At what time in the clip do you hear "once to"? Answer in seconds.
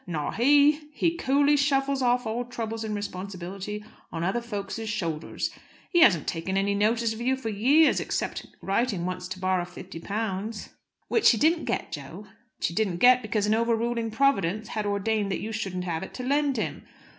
9.05-9.39